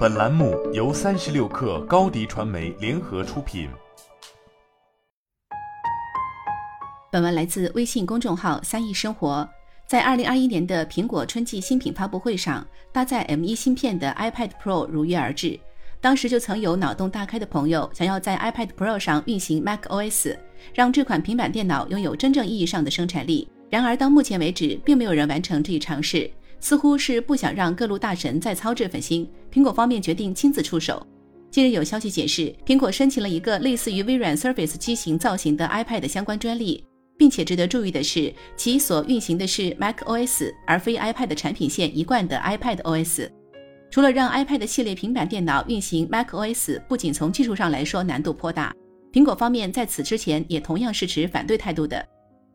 [0.00, 3.68] 本栏目由三十六氪高低传媒联合出品。
[7.12, 9.46] 本文来自微信公众号“三亿生活”。
[9.86, 15.60] 在二零二一年的苹果春季新品发布会上，搭载 M1 芯片的 iPad Pro 如约而至。
[16.00, 20.34] 当时就曾有脑洞大开的朋友想要在 iPad Pro 上运行 macOS，
[20.72, 23.46] 让这款平板电脑拥有真正意义上的生产力。
[23.68, 26.30] 然而到目前为止，并没有人完成这一尝试。
[26.60, 31.04] 似乎是不想让各路大神再操这份心，苹果方面决定亲自出手。
[31.50, 36.84] 近日有消息解释，苹果申请了一个类似于微软 Surface 机型造型的 iPad 相关专利，
[37.18, 43.28] 并且值得注意的是，其所运行的是 macOS，而非 iPad 产品线一贯的 iPad OS。
[43.90, 48.72] 除了让 iPad 系列平板电脑运行 macOS，不仅从技术上来说难度颇大，
[49.12, 52.06] 苹果方面在此之前也同样是持反对态度的。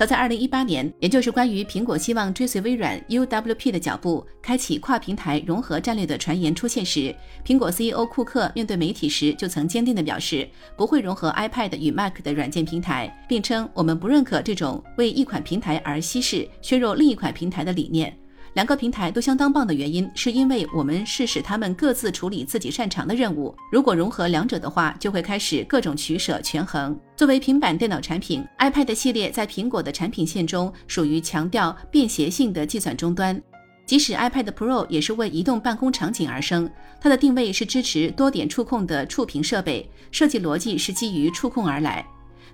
[0.00, 7.14] 早在2018年，也就是关于苹果希望追随微软 UWP 的脚步，开启跨平台融合战略的传言出现时，
[7.44, 18.16] 苹果 CEO 库克面对媒体时就曾坚定地表示，不会融合 iPad 与 Mac 的软件平台，并称我们不认可这种为一款平台而稀释、削弱另一款平台的理念。
[18.54, 23.54] 两个平台都相当棒的原因，是因为我们是使他们各自处理自己擅长的任务。
[23.70, 26.98] 如果融合两者的话，就会开始各种取舍权衡。
[27.16, 33.40] 作为平板电脑产品，iPad 系列在苹果的产品线中属于强调便携性的计算终端。
[33.86, 42.04] 即使 iPad Pro 也是为移动办公场景而生，它的定位是支持多点触控的触屏设备，设计逻辑是基于触控而来。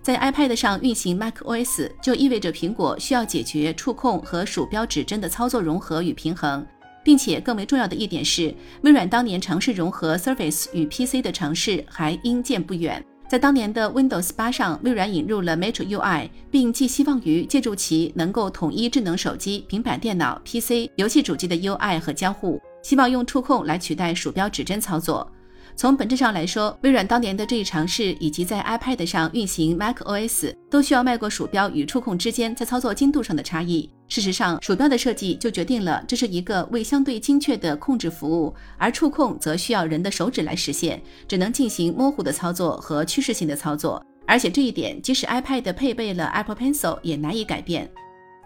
[0.06, 6.64] 在 iPad 上运行 macOS 就意味着苹果需要解决触控和鼠标指针的操作融合与平衡，
[7.02, 13.04] 并且更为重要的一点是，微软当年尝试融合 Surface 与 PC 的尝试还因见不远。
[13.28, 25.28] 在当年的 Windows 8上，微软引入了 Metro UI，并寄希望于借助其能够统一智能手机、平板电脑、PC、游戏主机的 UI 和交互，希望用触控来取代鼠标指针操作。
[25.76, 33.90] 从本质上来说，微软当年的这一尝试，以及在 iPad 上运行 macOS，都需要迈过鼠标与触控之间在操作精度上的差异。
[34.08, 44.02] 事实上，鼠标的设计就决定了这是一个为相对精确的控制服务，而触控则需要人的手指来实现，只能进行模糊的操作和趋势性的操作。
[44.26, 47.90] 而且这一点，即使 iPad 配备了 Apple Pencil，也难以改变。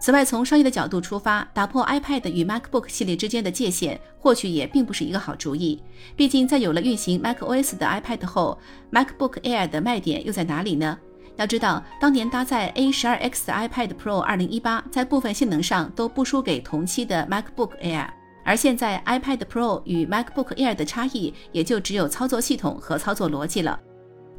[0.01, 5.79] 此外，从商业的角度出发，打破 iPad 与 MacBook 系列之间的界限，或许也并不是一个好主意。
[6.15, 8.57] 毕竟，在有了运行 macOS 的 iPad 后
[8.91, 10.97] ，MacBook Air 的卖点又在哪里呢？
[11.35, 18.07] 要知道，当年搭载 A12X 的 iPad Pro 2018在部分性能上都不输给同期的 MacBook Air，
[18.43, 23.79] 而现在 iPad Pro 与 MacBook Air 的差异也就只有操作系统和操作逻辑了。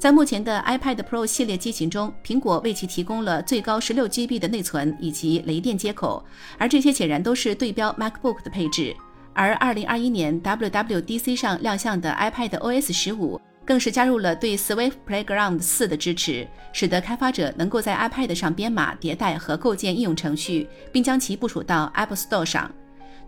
[0.02, 6.24] 在目前的 iPad Pro 系列机型中，苹果为其提供了最高 16GB 的内存以及雷电接口，
[6.58, 8.92] 而这些显然都是对标 MacBook 的配置。
[9.32, 22.68] 而2021年 WWDC 上亮相的 iPad OS 15更是加入了对 Swift Playground 4的支持，使得开发者能够在 iPad 上编码、迭代和构建应用程序，并将其部署到 Apple Store 上。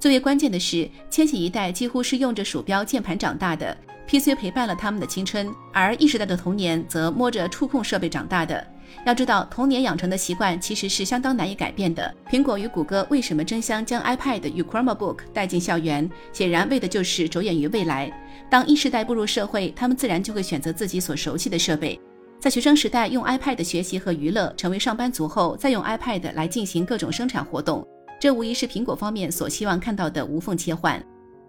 [0.01, 3.77] 最为关键的是，千禧一代几乎是用着鼠标键盘长大的。
[4.07, 8.65] PC 陪伴了他们的青春，而 E 时代的童年则摸着触控设备长大的。
[9.07, 12.15] 要知道，童年养成的习惯其实是相当难以改变的。
[12.31, 16.09] 苹果与谷歌为什么争相将 iPad 与 Chromebook 带进校园？
[16.33, 18.13] 显然为的就是着眼于未来。
[18.51, 21.99] 当 E 时代步入社会，他们自然就会选择自己所熟悉的设备。
[22.39, 27.85] 在学生时代用 iPad 学习和娱乐，成为上班族后再用 iPad 来进行各种生产活动，
[28.21, 31.03] 这无疑是苹果方面所希望看到的无缝切换。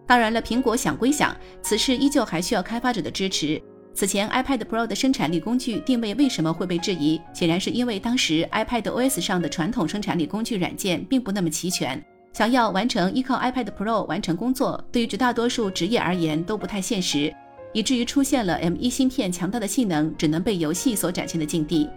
[0.07, 3.61] 当然了，苹果想归想，此事依旧还需要开发者的支持。
[3.93, 7.19] 此前 iPad Pro 的生产力工具定位为什么会被质疑？
[7.33, 17.33] 显然是因为当时 iPad OS 上的传统生产力工具软件并不那么齐全，想要完成依靠 iPad Pro 完成工作，对于绝大多数职业而言都不太现实，
[17.71, 21.89] 以至于出现了 M1 芯片强大的性能只能被游戏所展现的境地。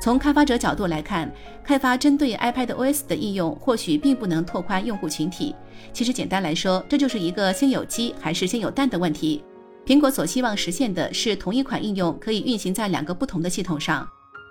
[0.00, 1.32] 从开发者角度来看，
[1.64, 5.54] 开发针对 iPad OS 的应用或许并不能拓宽用户群体。
[5.92, 9.44] 其实简单来说，这就是一个先有鸡还是先有蛋的问题。
[9.84, 14.08] 苹果所希望实现的是同一款应用可以运行在两个不同的系统上。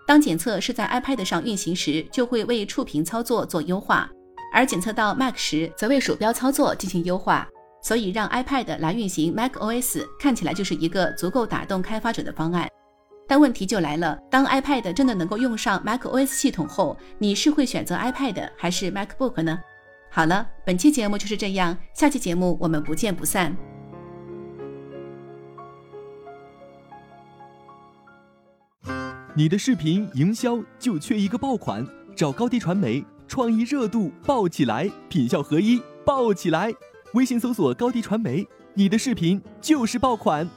[0.07, 4.09] 当检测是在 iPad 上运行时，就会为触屏操作做优化；
[4.53, 7.47] 而检测到 Mac 时，则为鼠标操作进行优化。
[7.83, 12.67] 所以让 iPad 来运行 macOS 看起来就是一个足够打动开发者的方案。
[13.27, 19.57] 但问题就来了，当 iPad 真的能够用上 macOS 系统后，你是会选择 iPad 还是 MacBook 呢？
[20.09, 23.55] 好了，本期节目就是这样，下期节目我们不见不散。
[29.33, 36.73] 你的视频营销就缺一个爆款，找高低传媒，创意热度爆起来，品效合一爆起来。
[37.13, 38.45] 微信搜索高低传媒。
[38.73, 40.47] 你的视频就是爆款。